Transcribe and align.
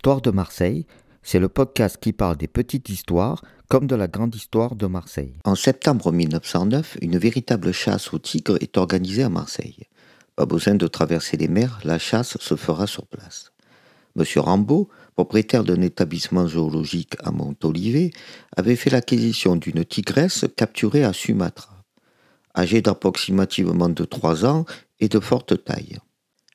Histoire 0.00 0.22
de 0.22 0.30
Marseille, 0.30 0.86
c'est 1.22 1.38
le 1.38 1.50
podcast 1.50 1.98
qui 2.00 2.14
parle 2.14 2.38
des 2.38 2.48
petites 2.48 2.88
histoires 2.88 3.44
comme 3.68 3.86
de 3.86 3.94
la 3.94 4.08
grande 4.08 4.34
histoire 4.34 4.74
de 4.74 4.86
Marseille. 4.86 5.34
En 5.44 5.54
septembre 5.54 6.10
1909, 6.10 6.96
une 7.02 7.18
véritable 7.18 7.70
chasse 7.72 8.14
au 8.14 8.18
tigre 8.18 8.56
est 8.62 8.78
organisée 8.78 9.24
à 9.24 9.28
Marseille. 9.28 9.76
Pas 10.36 10.46
besoin 10.46 10.74
de 10.74 10.86
traverser 10.86 11.36
les 11.36 11.48
mers, 11.48 11.80
la 11.84 11.98
chasse 11.98 12.38
se 12.40 12.56
fera 12.56 12.86
sur 12.86 13.06
place. 13.08 13.52
Monsieur 14.16 14.40
Rambaud, 14.40 14.88
propriétaire 15.16 15.64
d'un 15.64 15.82
établissement 15.82 16.48
zoologique 16.48 17.16
à 17.22 17.30
Montolivet, 17.30 18.10
avait 18.56 18.76
fait 18.76 18.88
l'acquisition 18.88 19.54
d'une 19.54 19.84
tigresse 19.84 20.46
capturée 20.56 21.04
à 21.04 21.12
Sumatra, 21.12 21.84
âgée 22.56 22.80
d'approximativement 22.80 23.90
de 23.90 24.06
3 24.06 24.46
ans 24.46 24.64
et 24.98 25.10
de 25.10 25.20
forte 25.20 25.62
taille. 25.62 25.98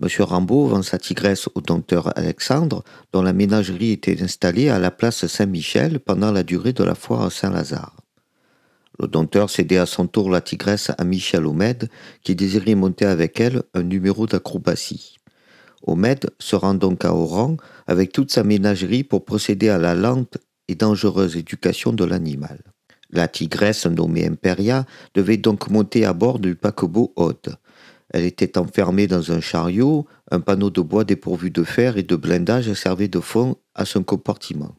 Monsieur 0.00 0.22
Rambaud 0.22 0.68
vend 0.68 0.82
sa 0.82 0.96
tigresse 0.96 1.48
au 1.56 1.60
docteur 1.60 2.16
Alexandre, 2.16 2.84
dont 3.12 3.22
la 3.22 3.32
ménagerie 3.32 3.90
était 3.90 4.22
installée 4.22 4.68
à 4.68 4.78
la 4.78 4.92
place 4.92 5.26
Saint-Michel 5.26 5.98
pendant 5.98 6.30
la 6.30 6.44
durée 6.44 6.72
de 6.72 6.84
la 6.84 6.94
foire 6.94 7.32
Saint-Lazare. 7.32 7.96
Le 9.00 9.08
dompteur 9.08 9.50
cédait 9.50 9.78
à 9.78 9.86
son 9.86 10.06
tour 10.06 10.30
la 10.30 10.40
tigresse 10.40 10.92
à 10.96 11.02
Michel 11.02 11.46
Omed, 11.46 11.88
qui 12.22 12.36
désirait 12.36 12.76
monter 12.76 13.06
avec 13.06 13.40
elle 13.40 13.64
un 13.74 13.82
numéro 13.82 14.28
d'acrobatie. 14.28 15.16
Omed 15.84 16.30
se 16.38 16.54
rend 16.54 16.74
donc 16.74 17.04
à 17.04 17.12
Oran 17.12 17.56
avec 17.88 18.12
toute 18.12 18.30
sa 18.30 18.44
ménagerie 18.44 19.02
pour 19.02 19.24
procéder 19.24 19.68
à 19.68 19.78
la 19.78 19.96
lente 19.96 20.38
et 20.68 20.76
dangereuse 20.76 21.36
éducation 21.36 21.92
de 21.92 22.04
l'animal. 22.04 22.62
La 23.10 23.26
tigresse 23.26 23.86
nommée 23.86 24.26
Imperia 24.26 24.86
devait 25.14 25.38
donc 25.38 25.70
monter 25.70 26.04
à 26.04 26.12
bord 26.12 26.38
du 26.38 26.54
paquebot 26.54 27.12
Aude. 27.16 27.56
Elle 28.10 28.24
était 28.24 28.56
enfermée 28.58 29.06
dans 29.06 29.32
un 29.32 29.40
chariot, 29.40 30.06
un 30.30 30.40
panneau 30.40 30.70
de 30.70 30.80
bois 30.80 31.04
dépourvu 31.04 31.50
de 31.50 31.62
fer 31.62 31.96
et 31.96 32.02
de 32.02 32.16
blindage 32.16 32.72
servait 32.72 33.08
de 33.08 33.20
fond 33.20 33.56
à 33.74 33.84
son 33.84 34.02
compartiment. 34.02 34.74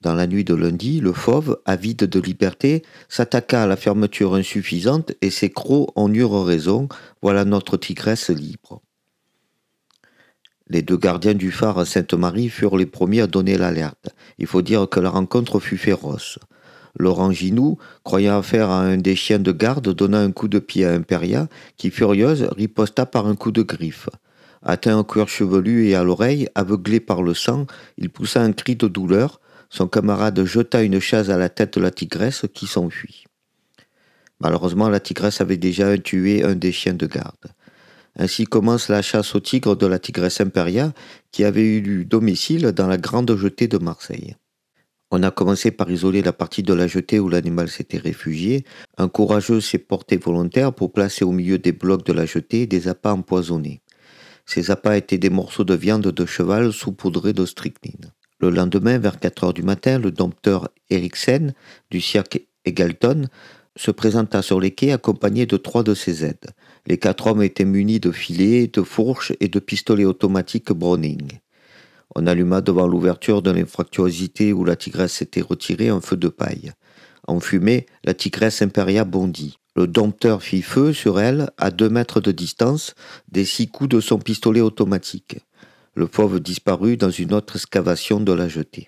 Dans 0.00 0.14
la 0.14 0.26
nuit 0.26 0.44
de 0.44 0.54
lundi, 0.54 1.00
le 1.00 1.12
fauve, 1.12 1.58
avide 1.64 2.04
de 2.04 2.20
liberté, 2.20 2.82
s'attaqua 3.08 3.62
à 3.62 3.66
la 3.66 3.76
fermeture 3.76 4.34
insuffisante 4.34 5.12
et 5.22 5.30
ses 5.30 5.50
crocs 5.50 5.90
en 5.96 6.12
eurent 6.12 6.44
raison. 6.44 6.88
Voilà 7.22 7.44
notre 7.44 7.76
tigresse 7.76 8.30
libre. 8.30 8.82
Les 10.68 10.82
deux 10.82 10.96
gardiens 10.96 11.34
du 11.34 11.52
phare 11.52 11.86
Sainte-Marie 11.86 12.50
furent 12.50 12.76
les 12.76 12.86
premiers 12.86 13.22
à 13.22 13.26
donner 13.26 13.56
l'alerte. 13.56 14.10
Il 14.38 14.46
faut 14.46 14.62
dire 14.62 14.88
que 14.88 15.00
la 15.00 15.10
rencontre 15.10 15.60
fut 15.60 15.78
féroce. 15.78 16.38
Laurent 16.98 17.30
Ginoux, 17.30 17.78
croyant 18.04 18.38
affaire 18.38 18.70
à 18.70 18.80
un 18.80 18.96
des 18.96 19.16
chiens 19.16 19.38
de 19.38 19.52
garde, 19.52 19.92
donna 19.94 20.20
un 20.20 20.32
coup 20.32 20.48
de 20.48 20.58
pied 20.58 20.84
à 20.84 20.92
Imperia, 20.92 21.48
qui, 21.76 21.90
furieuse, 21.90 22.48
riposta 22.56 23.06
par 23.06 23.26
un 23.26 23.36
coup 23.36 23.52
de 23.52 23.62
griffe. 23.62 24.08
Atteint 24.62 24.98
au 24.98 25.04
cuir 25.04 25.28
chevelu 25.28 25.86
et 25.86 25.94
à 25.94 26.02
l'oreille, 26.02 26.48
aveuglé 26.54 27.00
par 27.00 27.22
le 27.22 27.34
sang, 27.34 27.66
il 27.98 28.10
poussa 28.10 28.42
un 28.42 28.52
cri 28.52 28.76
de 28.76 28.88
douleur. 28.88 29.40
Son 29.68 29.88
camarade 29.88 30.44
jeta 30.44 30.82
une 30.82 31.00
chaise 31.00 31.30
à 31.30 31.36
la 31.36 31.48
tête 31.48 31.78
de 31.78 31.82
la 31.82 31.90
tigresse 31.90 32.46
qui 32.52 32.66
s'enfuit. 32.66 33.24
Malheureusement, 34.40 34.88
la 34.88 35.00
tigresse 35.00 35.40
avait 35.40 35.56
déjà 35.56 35.96
tué 35.98 36.44
un 36.44 36.54
des 36.54 36.72
chiens 36.72 36.94
de 36.94 37.06
garde. 37.06 37.46
Ainsi 38.18 38.44
commence 38.44 38.88
la 38.88 39.02
chasse 39.02 39.34
au 39.34 39.40
tigre 39.40 39.76
de 39.76 39.86
la 39.86 39.98
tigresse 39.98 40.40
Imperia, 40.40 40.92
qui 41.32 41.44
avait 41.44 41.66
eu 41.66 42.04
domicile 42.04 42.72
dans 42.72 42.86
la 42.86 42.96
grande 42.96 43.36
jetée 43.36 43.68
de 43.68 43.78
Marseille. 43.78 44.36
On 45.12 45.22
a 45.22 45.30
commencé 45.30 45.70
par 45.70 45.90
isoler 45.90 46.20
la 46.20 46.32
partie 46.32 46.64
de 46.64 46.74
la 46.74 46.88
jetée 46.88 47.20
où 47.20 47.28
l'animal 47.28 47.68
s'était 47.68 47.98
réfugié. 47.98 48.64
Un 48.98 49.08
courageux 49.08 49.60
s'est 49.60 49.78
porté 49.78 50.16
volontaire 50.16 50.72
pour 50.72 50.92
placer 50.92 51.24
au 51.24 51.30
milieu 51.30 51.58
des 51.58 51.72
blocs 51.72 52.04
de 52.04 52.12
la 52.12 52.26
jetée 52.26 52.66
des 52.66 52.88
appâts 52.88 53.12
empoisonnés. 53.12 53.82
Ces 54.46 54.70
appâts 54.70 54.96
étaient 54.96 55.18
des 55.18 55.30
morceaux 55.30 55.64
de 55.64 55.74
viande 55.74 56.06
de 56.06 56.26
cheval 56.26 56.72
saupoudrés 56.72 57.32
de 57.32 57.46
strychnine. 57.46 58.12
Le 58.40 58.50
lendemain, 58.50 58.98
vers 58.98 59.18
4 59.18 59.44
heures 59.44 59.54
du 59.54 59.62
matin, 59.62 59.98
le 59.98 60.10
dompteur 60.10 60.68
Eriksen 60.90 61.54
du 61.90 62.00
cirque 62.00 62.40
Egalton 62.64 63.26
se 63.76 63.90
présenta 63.90 64.42
sur 64.42 64.60
les 64.60 64.72
quais 64.72 64.92
accompagné 64.92 65.46
de 65.46 65.56
trois 65.56 65.82
de 65.82 65.94
ses 65.94 66.24
aides. 66.24 66.50
Les 66.86 66.98
quatre 66.98 67.28
hommes 67.28 67.42
étaient 67.42 67.64
munis 67.64 68.00
de 68.00 68.10
filets, 68.10 68.66
de 68.66 68.82
fourches 68.82 69.32
et 69.40 69.48
de 69.48 69.58
pistolets 69.58 70.04
automatiques 70.04 70.72
Browning. 70.72 71.38
On 72.18 72.26
alluma 72.26 72.62
devant 72.62 72.86
l'ouverture 72.86 73.42
de 73.42 73.50
l'infractuosité 73.50 74.54
où 74.54 74.64
la 74.64 74.74
tigresse 74.74 75.12
s'était 75.12 75.42
retirée 75.42 75.90
un 75.90 76.00
feu 76.00 76.16
de 76.16 76.28
paille. 76.28 76.72
En 77.28 77.40
fumée, 77.40 77.84
la 78.04 78.14
tigresse 78.14 78.62
impéria 78.62 79.04
bondit. 79.04 79.58
Le 79.76 79.86
dompteur 79.86 80.42
fit 80.42 80.62
feu 80.62 80.94
sur 80.94 81.20
elle 81.20 81.50
à 81.58 81.70
deux 81.70 81.90
mètres 81.90 82.22
de 82.22 82.32
distance 82.32 82.94
des 83.30 83.44
six 83.44 83.68
coups 83.68 83.90
de 83.90 84.00
son 84.00 84.18
pistolet 84.18 84.62
automatique. 84.62 85.40
Le 85.94 86.06
fauve 86.06 86.40
disparut 86.40 86.96
dans 86.96 87.10
une 87.10 87.34
autre 87.34 87.56
excavation 87.56 88.18
de 88.18 88.32
la 88.32 88.48
jetée. 88.48 88.86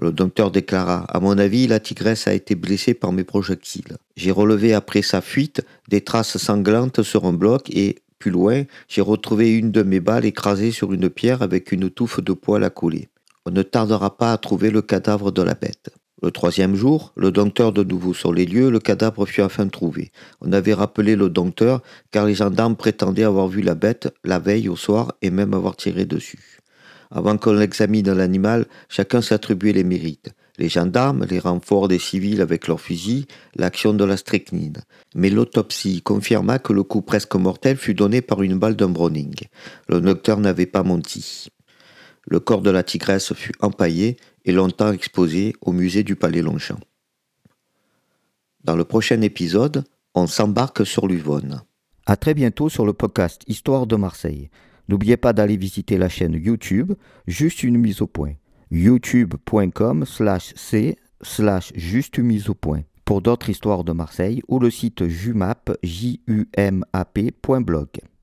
Le 0.00 0.12
docteur 0.12 0.52
déclara 0.52 1.06
À 1.08 1.18
mon 1.18 1.38
avis, 1.38 1.66
la 1.66 1.80
tigresse 1.80 2.28
a 2.28 2.34
été 2.34 2.54
blessée 2.54 2.94
par 2.94 3.10
mes 3.10 3.24
projectiles. 3.24 3.96
J'ai 4.16 4.30
relevé 4.30 4.74
après 4.74 5.02
sa 5.02 5.20
fuite 5.20 5.64
des 5.88 6.02
traces 6.02 6.36
sanglantes 6.36 7.02
sur 7.02 7.24
un 7.24 7.32
bloc 7.32 7.68
et, 7.70 7.96
loin, 8.30 8.64
j'ai 8.88 9.00
retrouvé 9.00 9.56
une 9.56 9.70
de 9.70 9.82
mes 9.82 10.00
balles 10.00 10.24
écrasée 10.24 10.70
sur 10.70 10.92
une 10.92 11.10
pierre 11.10 11.42
avec 11.42 11.72
une 11.72 11.90
touffe 11.90 12.20
de 12.20 12.32
poil 12.32 12.64
à 12.64 12.70
coller. 12.70 13.08
On 13.46 13.50
ne 13.50 13.62
tardera 13.62 14.16
pas 14.16 14.32
à 14.32 14.38
trouver 14.38 14.70
le 14.70 14.82
cadavre 14.82 15.30
de 15.30 15.42
la 15.42 15.54
bête. 15.54 15.90
Le 16.22 16.30
troisième 16.30 16.74
jour, 16.74 17.12
le 17.16 17.30
dompteur 17.30 17.72
de 17.72 17.84
nouveau 17.84 18.14
sur 18.14 18.32
les 18.32 18.46
lieux, 18.46 18.70
le 18.70 18.78
cadavre 18.78 19.26
fut 19.26 19.42
enfin 19.42 19.68
trouvé. 19.68 20.10
On 20.40 20.52
avait 20.52 20.72
rappelé 20.72 21.16
le 21.16 21.28
dompteur 21.28 21.82
car 22.10 22.24
les 22.24 22.34
gendarmes 22.34 22.76
prétendaient 22.76 23.24
avoir 23.24 23.48
vu 23.48 23.60
la 23.60 23.74
bête 23.74 24.14
la 24.24 24.38
veille 24.38 24.68
au 24.68 24.76
soir 24.76 25.12
et 25.20 25.30
même 25.30 25.52
avoir 25.52 25.76
tiré 25.76 26.06
dessus. 26.06 26.60
Avant 27.10 27.36
qu'on 27.36 27.52
l'examine 27.52 28.10
l'animal, 28.10 28.66
chacun 28.88 29.20
s'attribuait 29.20 29.72
les 29.72 29.84
mérites 29.84 30.34
les 30.58 30.68
gendarmes, 30.68 31.24
les 31.24 31.38
renforts 31.38 31.88
des 31.88 31.98
civils 31.98 32.40
avec 32.40 32.68
leurs 32.68 32.80
fusils, 32.80 33.26
l'action 33.56 33.92
de 33.92 34.04
la 34.04 34.16
strychnine. 34.16 34.78
Mais 35.14 35.30
l'autopsie 35.30 36.02
confirma 36.02 36.58
que 36.58 36.72
le 36.72 36.82
coup 36.82 37.02
presque 37.02 37.34
mortel 37.34 37.76
fut 37.76 37.94
donné 37.94 38.22
par 38.22 38.42
une 38.42 38.58
balle 38.58 38.76
d'un 38.76 38.88
Browning. 38.88 39.34
Le 39.88 40.00
docteur 40.00 40.38
n'avait 40.38 40.66
pas 40.66 40.82
menti. 40.82 41.48
Le 42.26 42.40
corps 42.40 42.62
de 42.62 42.70
la 42.70 42.82
tigresse 42.82 43.34
fut 43.34 43.54
empaillé 43.60 44.16
et 44.44 44.52
longtemps 44.52 44.92
exposé 44.92 45.54
au 45.60 45.72
musée 45.72 46.04
du 46.04 46.16
Palais 46.16 46.42
Longchamp. 46.42 46.80
Dans 48.62 48.76
le 48.76 48.84
prochain 48.84 49.20
épisode, 49.20 49.84
on 50.14 50.26
s'embarque 50.26 50.86
sur 50.86 51.06
l'Uvonne. 51.06 51.62
À 52.06 52.16
très 52.16 52.34
bientôt 52.34 52.68
sur 52.68 52.86
le 52.86 52.92
podcast 52.92 53.42
Histoire 53.46 53.86
de 53.86 53.96
Marseille. 53.96 54.50
N'oubliez 54.88 55.16
pas 55.16 55.32
d'aller 55.32 55.56
visiter 55.56 55.98
la 55.98 56.08
chaîne 56.08 56.34
YouTube, 56.34 56.92
juste 57.26 57.62
une 57.62 57.78
mise 57.78 58.00
au 58.00 58.06
point 58.06 58.34
youtube.com 58.74 60.04
slash 60.04 60.52
c 60.56 60.96
slash 61.22 61.72
juste 61.76 62.18
mise 62.18 62.48
au 62.48 62.54
point 62.54 62.82
pour 63.04 63.22
d'autres 63.22 63.48
histoires 63.48 63.84
de 63.84 63.92
Marseille 63.92 64.42
ou 64.48 64.58
le 64.58 64.70
site 64.70 65.06
jumap, 65.06 65.70
j 65.84 66.20